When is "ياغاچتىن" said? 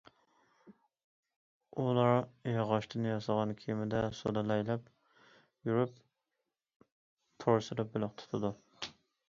2.53-3.05